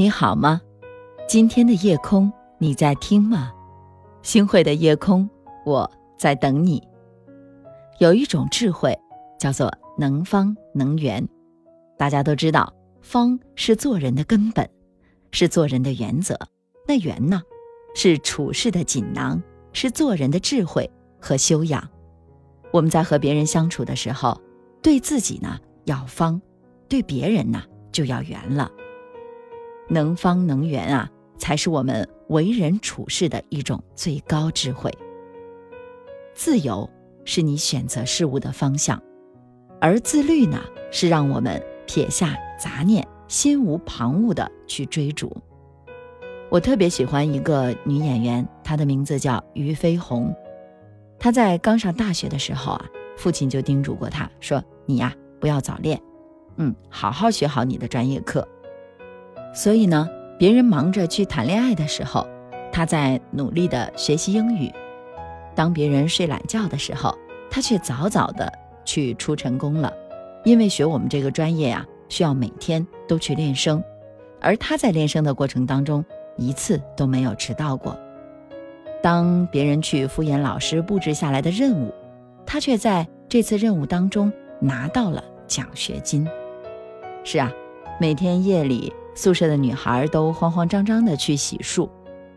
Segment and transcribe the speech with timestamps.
[0.00, 0.62] 你好吗？
[1.28, 3.52] 今天的夜空你在听吗？
[4.22, 5.28] 星汇的夜空，
[5.66, 6.82] 我在等你。
[7.98, 8.98] 有一种智慧，
[9.38, 11.22] 叫做能方能圆。
[11.98, 14.66] 大家都知道，方是做人的根本，
[15.32, 16.34] 是做人的原则。
[16.88, 17.42] 那圆呢，
[17.94, 19.42] 是处事的锦囊，
[19.74, 20.90] 是做人的智慧
[21.20, 21.86] 和修养。
[22.72, 24.40] 我们在和别人相处的时候，
[24.80, 26.40] 对自己呢要方，
[26.88, 27.62] 对别人呢
[27.92, 28.72] 就要圆了。
[29.90, 34.90] 能方能圆啊，才是我们为人处事的一种最高智慧。
[36.32, 36.88] 自由
[37.24, 39.02] 是你选择事物的方向，
[39.80, 40.58] 而自律呢，
[40.92, 45.36] 是让我们撇下杂念，心无旁骛的去追逐。
[46.48, 50.34] 我特别喜欢一个女演员，她的名字叫俞飞鸿。
[51.18, 56.00] 她在刚上大学的时候啊，父亲就叮嘱过她说：“你呀，不要早恋，
[56.56, 58.46] 嗯，好好学好你的专业课。”
[59.52, 62.26] 所以呢，别人忙着去谈恋爱的时候，
[62.72, 64.70] 他在努力的学习英语；
[65.54, 67.14] 当别人睡懒觉的时候，
[67.50, 68.52] 他却早早的
[68.84, 69.92] 去出晨功了。
[70.44, 73.82] 因为学我们这个专业呀，需要每天都去练声，
[74.40, 76.04] 而他在练声的过程当中，
[76.36, 77.98] 一次都没有迟到过。
[79.02, 81.92] 当别人去敷衍老师布置下来的任务，
[82.46, 86.26] 他却在这次任务当中拿到了奖学金。
[87.24, 87.50] 是啊，
[88.00, 88.92] 每天夜里。
[89.14, 91.88] 宿舍的女孩都慌慌张张地去洗漱，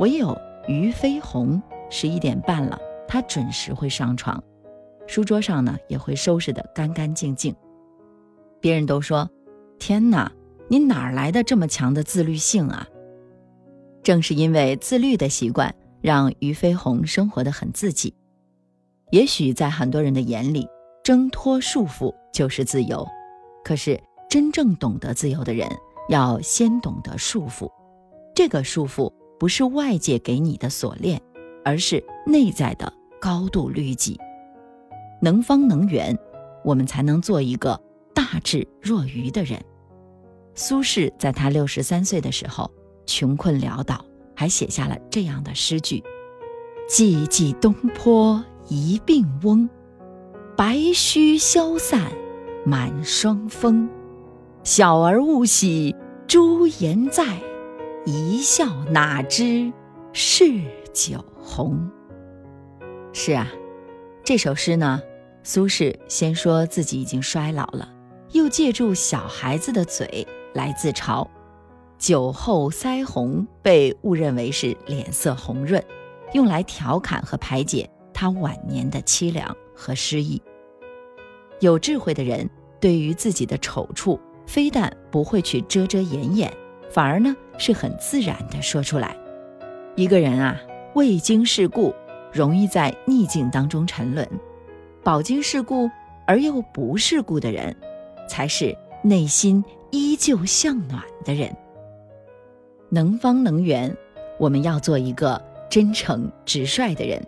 [0.00, 4.42] 唯有俞飞鸿十一点半了，她准时会上床，
[5.06, 7.54] 书桌上呢也会收拾得干干净净。
[8.60, 9.30] 别人都说
[9.78, 10.32] ：“天哪，
[10.68, 12.88] 你哪来的这么强的自律性啊？”
[14.02, 18.14] 正是因为自律的习惯，让俞飞鸿生活得很自己。
[19.10, 20.66] 也许在很多人的眼里，
[21.04, 23.06] 挣脱束缚就是自由，
[23.62, 25.68] 可是真正懂得自由的人。
[26.08, 27.70] 要先懂得束缚，
[28.34, 31.20] 这个束缚不是外界给你的锁链，
[31.64, 34.18] 而是内在的高度律己。
[35.22, 36.18] 能方能圆，
[36.64, 37.80] 我们才能做一个
[38.14, 39.58] 大智若愚的人。
[40.54, 42.70] 苏轼在他六十三岁的时候，
[43.06, 44.04] 穷困潦倒，
[44.36, 46.02] 还写下了这样的诗句
[46.88, 49.68] ：“寂寂东坡一病翁，
[50.56, 52.12] 白须消散
[52.66, 53.88] 满霜风。”
[54.64, 55.94] 小儿勿喜
[56.26, 57.38] 朱颜在，
[58.06, 59.70] 一笑哪知
[60.14, 60.46] 是
[60.90, 61.90] 酒红。
[63.12, 63.46] 是啊，
[64.24, 65.02] 这首诗呢，
[65.42, 67.86] 苏轼先说自己已经衰老了，
[68.32, 71.28] 又借助小孩子的嘴来自嘲。
[71.98, 75.84] 酒后腮红被误认为是脸色红润，
[76.32, 80.40] 用来调侃和排解他晚年的凄凉和失意。
[81.60, 82.48] 有智慧的人
[82.80, 84.18] 对于自己的丑处。
[84.46, 86.52] 非但不会去遮遮掩掩，
[86.90, 89.16] 反而呢是很自然的说出来。
[89.96, 90.60] 一个人啊，
[90.94, 91.94] 未经世故，
[92.32, 94.26] 容易在逆境当中沉沦；
[95.02, 95.90] 饱经世故
[96.26, 97.74] 而又不世故的人，
[98.28, 101.54] 才是内心依旧向暖的人。
[102.90, 103.96] 能方能圆，
[104.38, 107.20] 我们要做一个真诚直率的人。《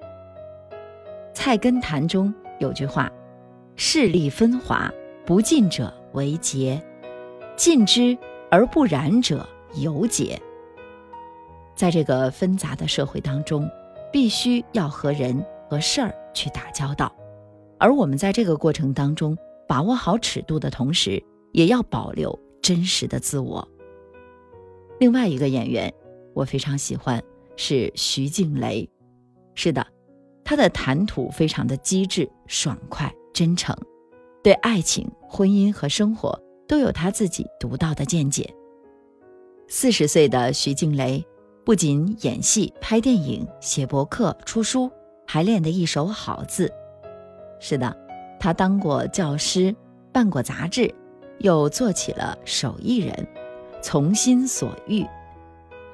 [1.33, 3.11] 菜根谭》中有句话
[3.77, 4.91] ：“势力分华，
[5.25, 6.83] 不进者为节。”
[7.57, 8.17] 尽之
[8.51, 10.41] 而不染者尤解。
[11.75, 13.69] 在这个纷杂的社会当中，
[14.13, 17.15] 必须要和人和事儿去打交道，
[17.79, 21.23] 而我们在这个过程当中把握好尺度的同时，
[21.53, 23.67] 也要保留真实的自我。
[24.99, 25.93] 另外一个演员，
[26.35, 27.23] 我非常喜欢
[27.57, 28.89] 是徐静蕾。
[29.55, 29.87] 是的，
[30.45, 33.77] 她的谈吐非常的机智、爽快、真诚，
[34.43, 36.41] 对爱情、婚姻和生活。
[36.69, 38.53] 都有他自己独到的见解。
[39.69, 41.25] 四十岁的徐静蕾，
[41.65, 44.91] 不仅演戏、拍电影、写博客、出书，
[45.27, 46.73] 还练得一手好字。
[47.59, 47.97] 是的，
[48.39, 49.75] 她当过教师，
[50.13, 50.95] 办过杂志，
[51.39, 53.27] 又做起了手艺人，
[53.83, 55.05] 从心所欲，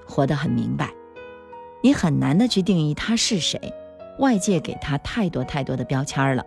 [0.07, 0.93] 活得很明白。
[1.83, 3.59] 你很难的去定义他是谁，
[4.19, 6.45] 外界给他太多太多的标签了。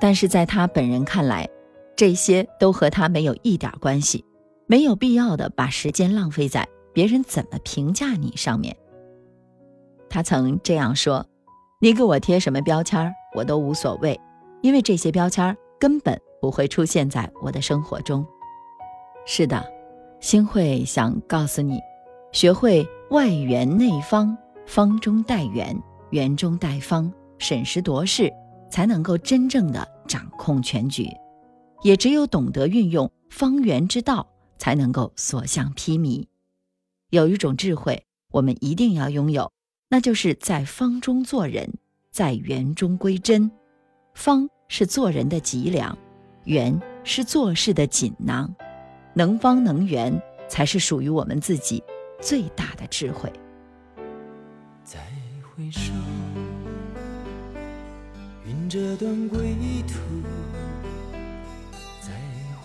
[0.00, 1.48] 但是在他本人看来，
[2.00, 4.24] 这些都和他没有一点关系，
[4.66, 8.74] 没有必要的把时间浪费在别人怎么评价你上面。
[10.08, 11.26] 他曾这样说
[11.78, 14.18] ：“你给我贴什么标签，我都无所谓，
[14.62, 18.26] 因为这些标签根本不会出现在我的生活中。”
[19.26, 19.62] 是的，
[20.20, 21.78] 星慧想告诉你，
[22.32, 25.78] 学会外圆内方，方中带圆，
[26.12, 28.32] 圆中带方，审时度势，
[28.70, 31.06] 才能够真正的掌控全局。
[31.82, 34.26] 也只有懂得运用方圆之道，
[34.58, 36.26] 才能够所向披靡。
[37.10, 39.50] 有一种智慧，我们一定要拥有，
[39.88, 41.72] 那就是在方中做人，
[42.10, 43.50] 在圆中归真。
[44.14, 45.96] 方是做人的脊梁，
[46.44, 48.54] 圆是做事的锦囊。
[49.14, 51.82] 能方能圆，才是属于我们自己
[52.20, 53.32] 最大的智慧。
[54.84, 54.98] 再
[55.42, 55.92] 回首，
[58.46, 59.38] 云遮断归
[59.88, 59.94] 途；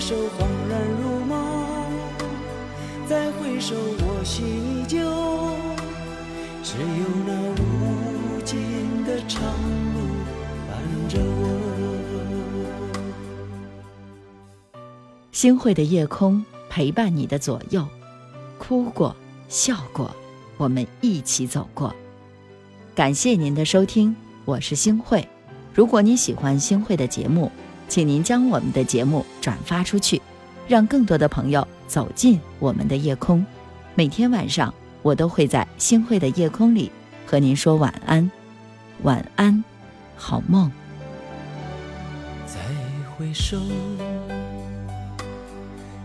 [0.00, 1.36] 首，恍然如梦；
[3.06, 4.98] 再回首，我心依旧。
[6.64, 8.58] 只有那无尽
[9.04, 9.42] 的长
[9.92, 10.00] 路
[10.66, 10.80] 伴
[11.10, 11.44] 着我。
[15.32, 17.86] 星慧的夜空陪伴你的左右，
[18.58, 19.14] 哭过，
[19.48, 20.10] 笑过，
[20.56, 21.94] 我们一起走过。
[22.94, 24.16] 感谢您的收听，
[24.46, 25.28] 我是星慧。
[25.74, 27.52] 如果你喜欢星慧的节目，
[27.90, 30.22] 请您将我们的节目转发出去，
[30.68, 33.44] 让更多的朋友走进我们的夜空。
[33.96, 34.72] 每天晚上，
[35.02, 36.88] 我都会在星慧的夜空里
[37.26, 38.30] 和您说晚安，
[39.02, 39.64] 晚安，
[40.16, 40.70] 好梦。
[42.46, 42.60] 再
[43.16, 43.58] 回首，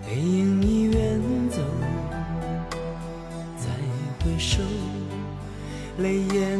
[0.07, 1.21] 背影已远
[1.51, 1.61] 走；
[3.59, 3.67] 再
[4.25, 4.59] 回首，
[5.99, 6.59] 泪眼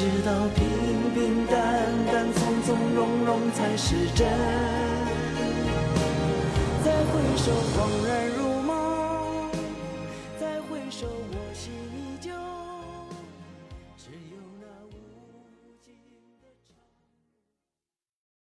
[0.00, 0.64] 知道平
[1.12, 1.60] 平淡
[2.10, 4.26] 淡、从从容容才是真。
[6.82, 8.29] 再回首，恍然